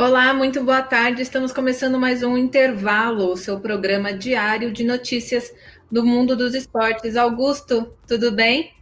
[0.00, 1.22] Olá, muito boa tarde.
[1.22, 5.52] Estamos começando mais um intervalo, o seu programa diário de notícias
[5.90, 7.16] do mundo dos esportes.
[7.16, 8.72] Augusto, tudo bem?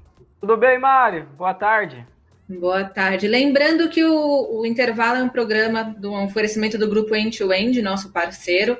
[0.42, 1.26] Tudo bem, Mário.
[1.38, 2.06] Boa tarde.
[2.46, 3.26] Boa tarde.
[3.26, 7.50] Lembrando que o, o intervalo é um programa do um oferecimento do grupo End to
[7.50, 8.76] End, nosso parceiro.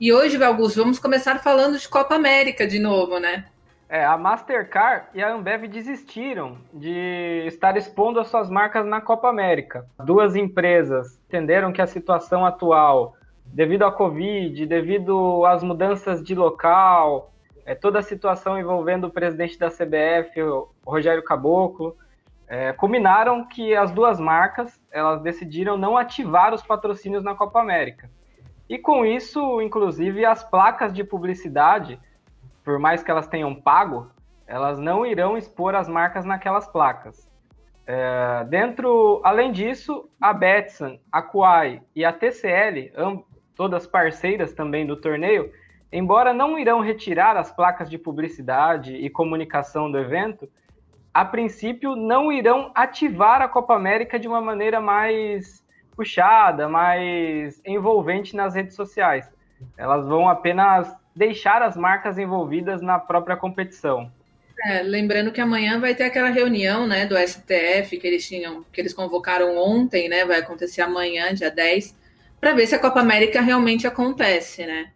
[0.00, 3.44] E hoje, Augusto, vamos começar falando de Copa América de novo, né?
[3.94, 9.28] É, a Mastercard e a Ambev desistiram de estar expondo as suas marcas na Copa
[9.28, 9.86] América.
[10.04, 17.32] Duas empresas entenderam que a situação atual, devido à Covid, devido às mudanças de local,
[17.64, 20.40] é, toda a situação envolvendo o presidente da CBF,
[20.84, 21.96] Rogério Caboclo,
[22.48, 28.10] é, culminaram que as duas marcas elas decidiram não ativar os patrocínios na Copa América.
[28.68, 31.96] E com isso, inclusive, as placas de publicidade
[32.64, 34.10] por mais que elas tenham pago,
[34.46, 37.30] elas não irão expor as marcas naquelas placas.
[37.86, 42.92] É, dentro, além disso, a Betson, a Kuai e a TCL,
[43.54, 45.52] todas parceiras também do torneio,
[45.92, 50.48] embora não irão retirar as placas de publicidade e comunicação do evento,
[51.12, 58.34] a princípio não irão ativar a Copa América de uma maneira mais puxada, mais envolvente
[58.34, 59.30] nas redes sociais.
[59.76, 64.10] Elas vão apenas deixar as marcas envolvidas na própria competição.
[64.66, 68.80] É, lembrando que amanhã vai ter aquela reunião né, do STF que eles tinham, que
[68.80, 70.24] eles convocaram ontem, né?
[70.24, 71.94] Vai acontecer amanhã, dia 10,
[72.40, 74.90] para ver se a Copa América realmente acontece, né?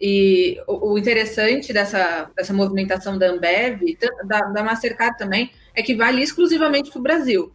[0.00, 3.80] E o, interessante dessa, dessa movimentação da Ambev,
[4.24, 7.52] da, da Mastercard também, é que vale exclusivamente para o Brasil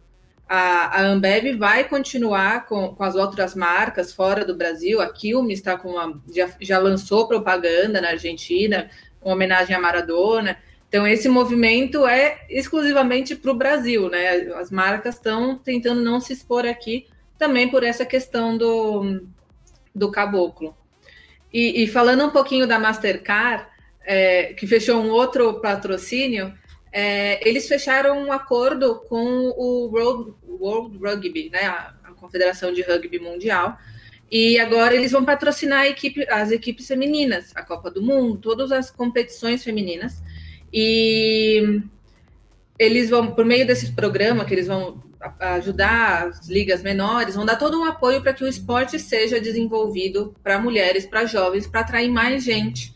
[0.48, 5.00] a, a Ambev vai continuar com, com as outras marcas fora do Brasil.
[5.00, 10.58] A Quilmes está com uma, já, já lançou propaganda na Argentina, com homenagem a Maradona.
[10.88, 14.52] Então, esse movimento é exclusivamente para o Brasil, né?
[14.54, 17.06] As marcas estão tentando não se expor aqui
[17.38, 19.26] também por essa questão do,
[19.94, 20.76] do caboclo.
[21.52, 23.66] E, e falando um pouquinho da Mastercard,
[24.04, 26.52] é, que fechou um outro patrocínio,
[26.96, 32.82] é, eles fecharam um acordo com o World, World Rugby, né, a, a, Confederação de
[32.82, 33.76] Rugby Mundial,
[34.30, 38.92] e agora eles vão patrocinar equipe, as equipes femininas, a Copa do Mundo, todas as
[38.92, 40.22] competições femininas,
[40.72, 41.82] e
[42.78, 45.02] eles vão, por meio desse programa, que eles vão
[45.40, 50.32] ajudar as ligas menores, vão dar todo um apoio para que o esporte seja desenvolvido
[50.44, 52.94] para mulheres, para jovens, para atrair mais gente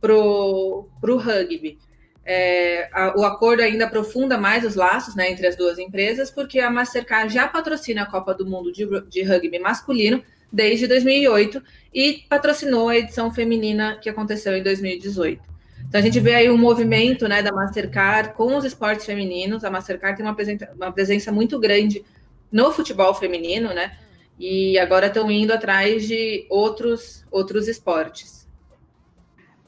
[0.00, 1.78] para o rugby.
[2.24, 6.60] É, a, o acordo ainda aprofunda mais os laços né, entre as duas empresas, porque
[6.60, 10.22] a Mastercard já patrocina a Copa do Mundo de, de rugby masculino
[10.52, 11.62] desde 2008
[11.94, 15.50] e patrocinou a edição feminina que aconteceu em 2018.
[15.88, 19.64] Então a gente vê aí um movimento né, da Mastercard com os esportes femininos.
[19.64, 22.04] A Mastercard tem uma presença, uma presença muito grande
[22.50, 23.96] no futebol feminino, né?
[24.38, 28.39] E agora estão indo atrás de outros, outros esportes.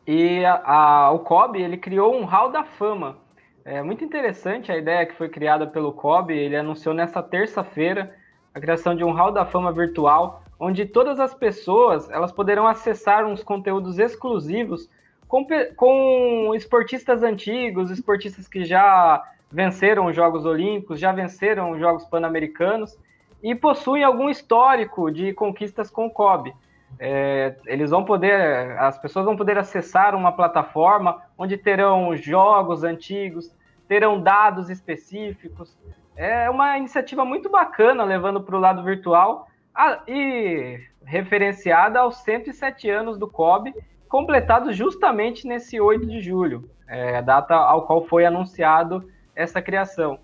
[0.07, 3.17] E a, a, o COB ele criou um hall da fama.
[3.65, 6.33] É muito interessante a ideia que foi criada pelo COB.
[6.33, 8.15] Ele anunciou nessa terça-feira
[8.55, 13.25] a criação de um hall da fama virtual, onde todas as pessoas elas poderão acessar
[13.25, 14.91] uns conteúdos exclusivos
[15.29, 15.47] com,
[15.77, 22.99] com esportistas antigos, esportistas que já venceram os Jogos Olímpicos, já venceram os Jogos Pan-Americanos
[23.43, 26.53] e possuem algum histórico de conquistas com o COB
[26.99, 33.55] é, eles vão poder, as pessoas vão poder acessar uma plataforma onde terão jogos antigos,
[33.89, 35.77] terão dados específicos.
[36.17, 42.89] É uma iniciativa muito bacana, levando para o lado virtual ah, e referenciada aos 107
[42.89, 43.75] anos do COB,
[44.09, 50.19] completado justamente nesse 8 de julho, é, a data ao qual foi anunciado essa criação.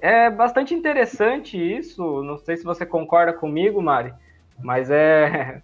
[0.00, 4.12] É bastante interessante isso, não sei se você concorda comigo, Mari,
[4.58, 5.62] mas é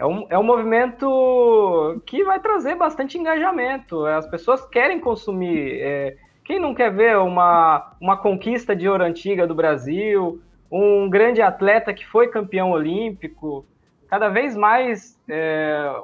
[0.00, 4.06] é um, é um movimento que vai trazer bastante engajamento.
[4.06, 5.78] As pessoas querem consumir.
[5.78, 10.40] É, quem não quer ver uma, uma conquista de ouro antiga do Brasil,
[10.72, 13.66] um grande atleta que foi campeão olímpico?
[14.08, 15.94] Cada vez mais é,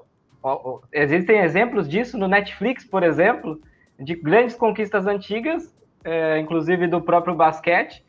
[0.92, 3.58] existem exemplos disso no Netflix, por exemplo,
[3.98, 5.74] de grandes conquistas antigas,
[6.04, 8.04] é, inclusive do próprio basquete,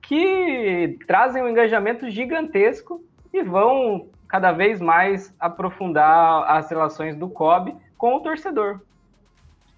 [0.00, 3.02] que trazem um engajamento gigantesco
[3.34, 8.80] e vão cada vez mais aprofundar as relações do COB com o torcedor.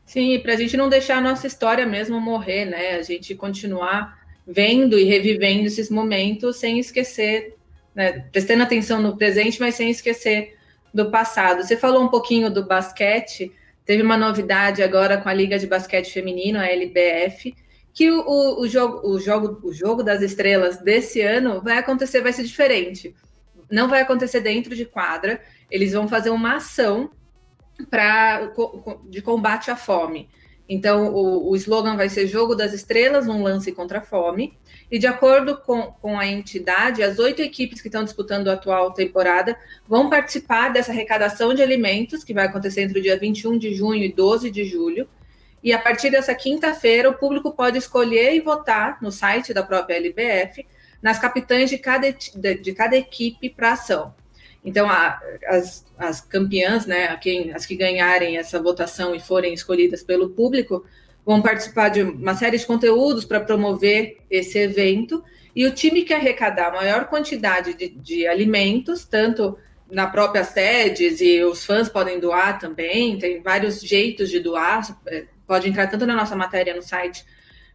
[0.07, 2.95] Sim, para a gente não deixar a nossa história mesmo morrer, né?
[2.95, 4.17] A gente continuar
[4.47, 7.57] vendo e revivendo esses momentos sem esquecer,
[7.97, 8.27] né?
[8.31, 10.57] prestando atenção no presente, mas sem esquecer
[10.93, 11.65] do passado.
[11.65, 13.51] Você falou um pouquinho do basquete,
[13.85, 17.53] teve uma novidade agora com a Liga de Basquete Feminino, a LBF,
[17.93, 22.21] que o, o, o, jogo, o, jogo, o jogo das estrelas desse ano vai acontecer,
[22.21, 23.13] vai ser diferente
[23.71, 25.41] não vai acontecer dentro de quadra,
[25.71, 27.11] eles vão fazer uma ação
[27.91, 28.53] para
[29.09, 30.29] de combate à fome.
[30.69, 34.57] Então, o, o slogan vai ser Jogo das Estrelas, um lance contra a fome.
[34.91, 38.93] E de acordo com, com a entidade, as oito equipes que estão disputando a atual
[38.93, 43.75] temporada vão participar dessa arrecadação de alimentos, que vai acontecer entre o dia 21 de
[43.75, 45.07] junho e 12 de julho.
[45.63, 49.97] E a partir dessa quinta-feira, o público pode escolher e votar no site da própria
[49.97, 50.65] LBF
[51.05, 54.15] nas capitães de cada, de, cada equipe para ação.
[54.65, 60.03] Então, a, as, as campeãs, né, quem, as que ganharem essa votação e forem escolhidas
[60.03, 60.83] pelo público,
[61.23, 65.23] vão participar de uma série de conteúdos para promover esse evento.
[65.55, 69.59] E o time que arrecadar a maior quantidade de, de alimentos, tanto
[69.91, 75.27] na própria sedes, e os fãs podem doar também, tem vários jeitos de doar, é,
[75.47, 77.27] pode entrar tanto na nossa matéria no site,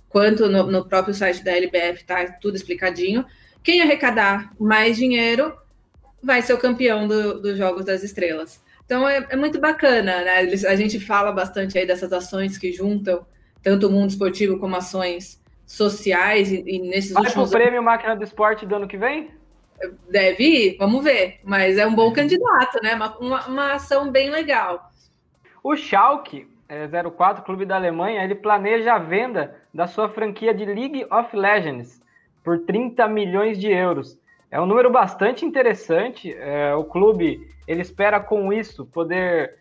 [0.10, 3.26] quanto no, no próprio site da LBF, tá tudo explicadinho.
[3.64, 5.56] Quem arrecadar mais dinheiro
[6.22, 8.62] vai ser o campeão do, dos Jogos das Estrelas.
[8.86, 10.40] Então é, é, muito bacana, né?
[10.68, 13.26] A gente fala bastante aí dessas ações que juntam
[13.62, 17.52] tanto o mundo esportivo como ações sociais e, e nesses vai últimos...
[17.52, 19.30] Vai prêmio Máquina do Esporte do ano que vem?
[20.10, 21.40] Deve ir, vamos ver.
[21.44, 22.96] Mas é um bom candidato, né?
[22.96, 24.92] Uma, uma, uma ação bem legal.
[25.64, 30.66] O Schalke é, 04, clube da Alemanha, ele planeja a venda da sua franquia de
[30.66, 32.00] League of Legends
[32.44, 34.19] por 30 milhões de euros.
[34.51, 36.33] É um número bastante interessante.
[36.33, 39.57] É, o clube ele espera com isso poder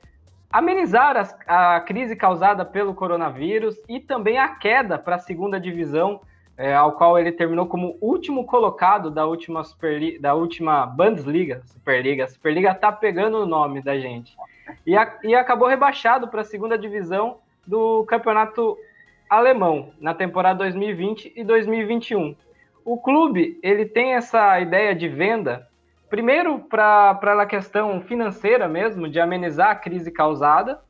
[0.51, 6.21] amenizar as, a crise causada pelo coronavírus e também a queda para a segunda divisão,
[6.57, 12.25] é, ao qual ele terminou como último colocado da última Superliga, da última Bundesliga, Superliga.
[12.25, 14.35] A Superliga tá pegando o nome da gente.
[14.87, 18.77] E, a, e acabou rebaixado para a segunda divisão do campeonato
[19.29, 22.35] alemão na temporada 2020 e 2021
[22.89, 25.69] o clube ele tem essa ideia de venda,
[26.09, 30.81] primeiro para a questão financeira mesmo, de amenizar a crise causada,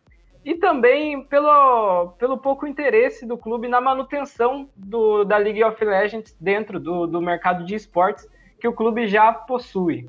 [0.44, 6.36] e também pelo, pelo pouco interesse do clube na manutenção do, da League of Legends
[6.40, 8.28] dentro do, do mercado de esportes
[8.60, 10.08] que o clube já possui.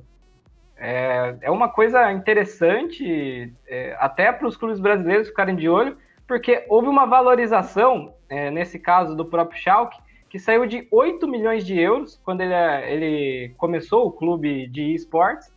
[0.80, 6.66] É, é uma coisa interessante, é, até para os clubes brasileiros ficarem de olho, porque
[6.70, 10.00] houve uma valorização, é, nesse caso do próprio Schalke,
[10.30, 15.52] que saiu de 8 milhões de euros quando ele, ele começou o clube de esportes,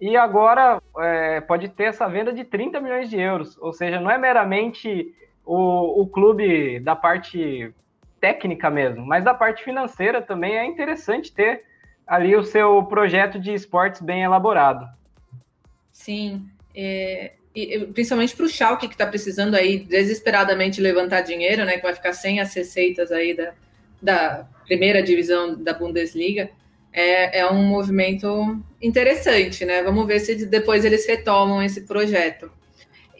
[0.00, 3.58] e agora é, pode ter essa venda de 30 milhões de euros.
[3.58, 5.14] Ou seja, não é meramente
[5.44, 7.74] o, o clube da parte
[8.20, 11.64] técnica mesmo, mas da parte financeira também é interessante ter
[12.10, 14.84] ali o seu projeto de esportes bem elaborado.
[15.92, 21.76] Sim, é, e, principalmente para o Schalke que está precisando aí desesperadamente levantar dinheiro, né,
[21.76, 23.52] que vai ficar sem as receitas aí da,
[24.02, 26.50] da primeira divisão da Bundesliga,
[26.92, 29.80] é, é um movimento interessante, né?
[29.80, 32.50] Vamos ver se depois eles retomam esse projeto.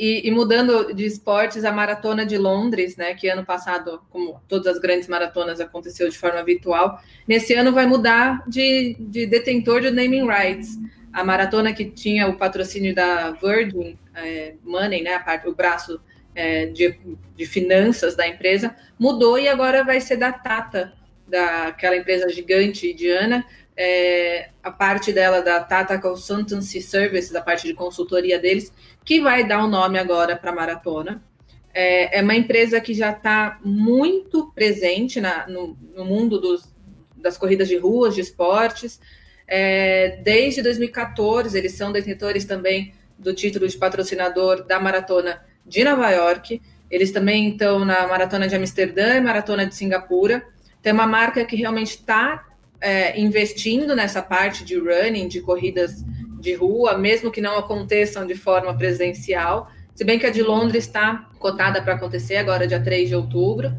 [0.00, 4.66] E, e, mudando de esportes, a maratona de Londres, né, que ano passado, como todas
[4.66, 6.98] as grandes maratonas, aconteceu de forma virtual,
[7.28, 10.78] nesse ano vai mudar de, de detentor de naming rights.
[11.12, 16.00] A maratona que tinha o patrocínio da Virgin é, Money, né, a parte, o braço
[16.34, 16.98] é, de,
[17.36, 20.94] de finanças da empresa mudou e agora vai ser da Tata,
[21.28, 23.44] daquela empresa gigante indiana,
[23.82, 28.70] é, a parte dela da Tata Consultancy Service, da parte de consultoria deles,
[29.02, 31.24] que vai dar o um nome agora para a maratona.
[31.72, 36.74] É, é, uma empresa que já está muito presente na, no, no, mundo dos,
[37.16, 39.00] das corridas de ruas, de esportes.
[39.48, 46.10] É, desde 2014, eles são detentores também do título de patrocinador da maratona de Nova
[46.10, 46.60] York.
[46.90, 50.44] Eles também estão na maratona de Amsterdã e maratona de Singapura.
[50.82, 52.49] Tem uma marca que realmente está
[52.80, 56.04] é, investindo nessa parte de running, de corridas
[56.40, 59.70] de rua, mesmo que não aconteçam de forma presencial.
[59.94, 63.70] Se bem que a de Londres está cotada para acontecer agora, dia 3 de outubro.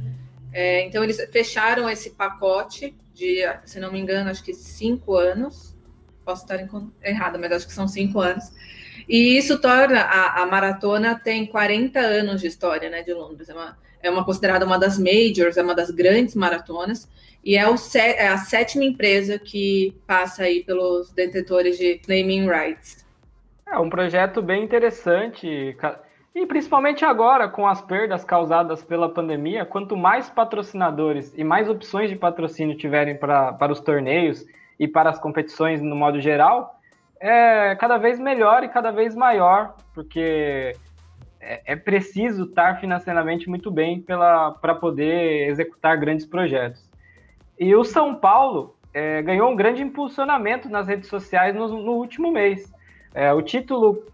[0.54, 5.76] É, então, eles fecharam esse pacote de, se não me engano, acho que cinco anos.
[6.24, 6.60] Posso estar
[7.04, 8.52] errada, mas acho que são cinco anos.
[9.10, 13.50] E isso torna a, a, maratona tem 40 anos de história, né, de Londres.
[13.50, 17.10] É uma, é uma considerada uma das majors, é uma das grandes maratonas
[17.44, 23.06] e é, o, é a sétima empresa que passa aí pelos detentores de naming rights.
[23.68, 25.76] É um projeto bem interessante
[26.36, 32.10] e principalmente agora com as perdas causadas pela pandemia, quanto mais patrocinadores e mais opções
[32.10, 34.46] de patrocínio tiverem pra, para os torneios
[34.80, 36.80] e para as competições no modo geral,
[37.20, 40.76] é cada vez melhor e cada vez maior, porque
[41.42, 46.88] é, é preciso estar financeiramente muito bem para poder executar grandes projetos.
[47.60, 52.32] E o São Paulo, é, ganhou um grande impulsionamento nas redes sociais no, no último
[52.32, 52.72] mês.
[53.14, 54.06] É, o título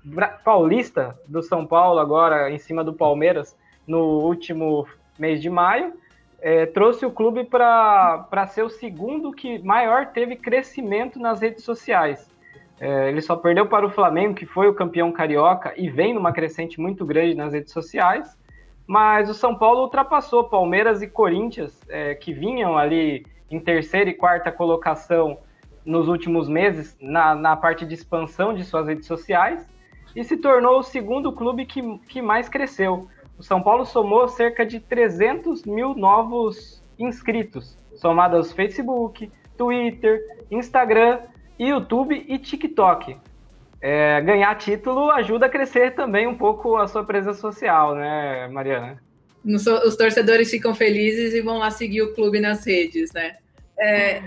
[0.44, 3.56] paulista do São Paulo, agora em cima do Palmeiras,
[3.86, 4.88] no último
[5.20, 5.94] mês de maio,
[6.40, 12.30] é, trouxe o clube para ser o segundo que maior teve crescimento nas redes sociais.
[12.80, 16.32] É, ele só perdeu para o Flamengo, que foi o campeão carioca e vem numa
[16.32, 18.38] crescente muito grande nas redes sociais.
[18.86, 24.14] Mas o São Paulo ultrapassou Palmeiras e Corinthians, é, que vinham ali em terceira e
[24.14, 25.40] quarta colocação
[25.86, 29.68] nos últimos meses na, na parte de expansão de suas redes sociais
[30.16, 33.08] e se tornou o segundo clube que, que mais cresceu.
[33.38, 41.20] O São Paulo somou cerca de 300 mil novos inscritos, somados Facebook, Twitter, Instagram,
[41.60, 43.18] YouTube e TikTok.
[43.80, 49.02] É, ganhar título ajuda a crescer também um pouco a sua presença social, né, Mariana?
[49.46, 53.38] Os torcedores ficam felizes e vão lá seguir o clube nas redes, né?
[53.80, 54.24] É,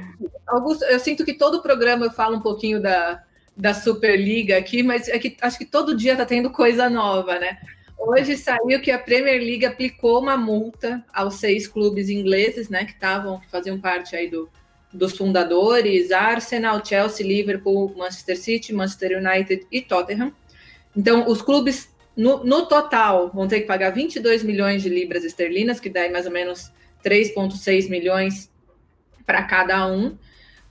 [0.46, 3.22] Augusto, eu sinto que todo programa eu falo um pouquinho da,
[3.56, 7.58] da Superliga aqui, mas é que acho que todo dia está tendo coisa nova, né?
[7.98, 12.92] Hoje saiu que a Premier League aplicou uma multa aos seis clubes ingleses, né, que
[12.92, 14.48] estavam, faziam parte aí do,
[14.92, 20.32] dos fundadores, Arsenal, Chelsea, Liverpool, Manchester City, Manchester United e Tottenham.
[20.96, 25.78] Então, os clubes, no, no total, vão ter que pagar 22 milhões de libras esterlinas,
[25.78, 26.72] que dá mais ou menos
[27.04, 28.50] 3,6 milhões
[29.24, 30.18] para cada um,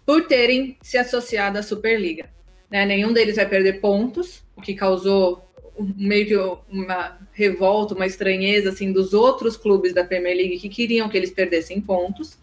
[0.05, 2.29] por terem se associado à Superliga.
[2.69, 2.85] Né?
[2.85, 5.49] Nenhum deles vai perder pontos, o que causou
[5.95, 6.35] meio que
[6.69, 11.31] uma revolta, uma estranheza assim dos outros clubes da Premier League que queriam que eles
[11.31, 12.37] perdessem pontos.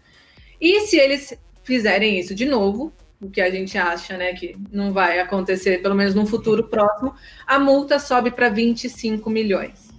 [0.59, 4.93] E se eles fizerem isso de novo, o que a gente acha, né, que não
[4.93, 7.13] vai acontecer, pelo menos no futuro próximo,
[7.45, 9.89] a multa sobe para 25 milhões.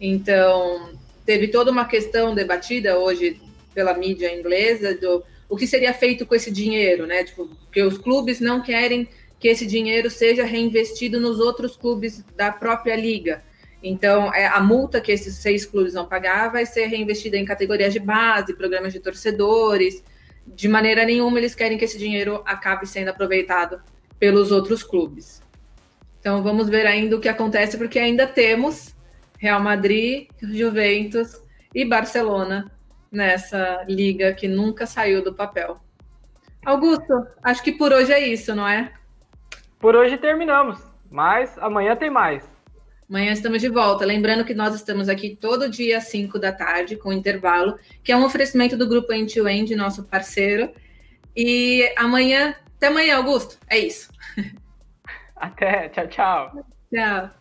[0.00, 0.88] Então,
[1.26, 3.38] teve toda uma questão debatida hoje
[3.74, 7.24] pela mídia inglesa do o que seria feito com esse dinheiro, né?
[7.24, 9.08] Tipo, porque os clubes não querem
[9.38, 13.42] que esse dinheiro seja reinvestido nos outros clubes da própria liga.
[13.82, 17.92] Então, é, a multa que esses seis clubes vão pagar vai ser reinvestida em categorias
[17.92, 20.04] de base, programas de torcedores.
[20.46, 23.80] De maneira nenhuma eles querem que esse dinheiro acabe sendo aproveitado
[24.18, 25.42] pelos outros clubes.
[26.18, 28.94] Então, vamos ver ainda o que acontece, porque ainda temos
[29.38, 31.40] Real Madrid, Juventus
[31.74, 32.70] e Barcelona
[33.10, 35.80] nessa liga que nunca saiu do papel.
[36.64, 38.92] Augusto, acho que por hoje é isso, não é?
[39.78, 40.78] Por hoje terminamos,
[41.10, 42.46] mas amanhã tem mais.
[43.10, 44.04] Amanhã estamos de volta.
[44.04, 48.16] Lembrando que nós estamos aqui todo dia às 5 da tarde, com intervalo, que é
[48.16, 50.72] um oferecimento do grupo End to End, nosso parceiro.
[51.36, 53.58] E amanhã, até amanhã, Augusto.
[53.68, 54.12] É isso.
[55.34, 56.64] Até, tchau, tchau.
[56.94, 57.39] Tchau.